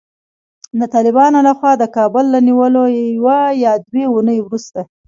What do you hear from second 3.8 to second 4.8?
دوې اوونۍ وروسته